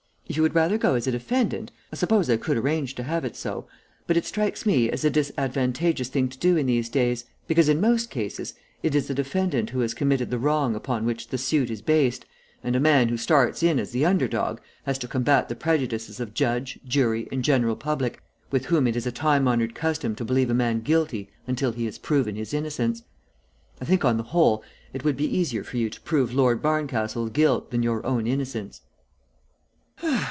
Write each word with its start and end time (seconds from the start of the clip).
If 0.31 0.37
you 0.37 0.43
would 0.43 0.55
rather 0.55 0.77
go 0.77 0.93
as 0.95 1.07
a 1.07 1.11
defendant, 1.11 1.73
I 1.91 1.97
suppose 1.97 2.29
I 2.29 2.37
could 2.37 2.55
arrange 2.55 2.95
to 2.95 3.03
have 3.03 3.25
it 3.25 3.35
so, 3.35 3.67
but 4.07 4.15
it 4.15 4.23
strikes 4.25 4.65
me 4.65 4.89
as 4.89 5.03
a 5.03 5.09
disadvantageous 5.09 6.07
thing 6.07 6.29
to 6.29 6.37
do 6.37 6.55
in 6.55 6.67
these 6.67 6.87
days, 6.87 7.25
because 7.47 7.67
in 7.67 7.81
most 7.81 8.09
cases, 8.09 8.53
it 8.81 8.95
is 8.95 9.09
the 9.09 9.13
defendant 9.13 9.71
who 9.71 9.81
has 9.81 9.93
committed 9.93 10.29
the 10.31 10.37
wrong 10.39 10.73
upon 10.73 11.03
which 11.05 11.27
the 11.27 11.37
suit 11.37 11.69
is 11.69 11.81
based, 11.81 12.25
and 12.63 12.77
a 12.77 12.79
man 12.79 13.09
who 13.09 13.17
starts 13.17 13.61
in 13.61 13.77
as 13.77 13.91
the 13.91 14.05
underdog, 14.05 14.61
has 14.85 14.97
to 14.99 15.07
combat 15.09 15.49
the 15.49 15.53
prejudices 15.55 16.21
of 16.21 16.33
judge, 16.33 16.79
jury 16.87 17.27
and 17.29 17.43
general 17.43 17.75
public, 17.75 18.21
with 18.51 18.67
whom 18.67 18.87
it 18.87 18.95
is 18.95 19.05
a 19.05 19.11
time 19.11 19.49
honoured 19.49 19.75
custom 19.75 20.15
to 20.15 20.23
believe 20.23 20.49
a 20.49 20.53
man 20.53 20.79
guilty 20.79 21.29
until 21.45 21.73
he 21.73 21.83
has 21.83 21.97
proven 21.97 22.37
his 22.37 22.53
innocence. 22.53 23.03
I 23.81 23.83
think, 23.85 24.05
on 24.05 24.15
the 24.15 24.23
whole, 24.31 24.63
it 24.93 25.03
would 25.03 25.17
be 25.17 25.25
easier 25.27 25.65
for 25.65 25.75
you 25.75 25.89
to 25.89 25.99
prove 25.99 26.33
Lord 26.33 26.61
Barncastle's 26.61 27.31
guilt 27.31 27.71
than 27.71 27.83
your 27.83 28.05
own 28.05 28.25
innocence." 28.27 28.79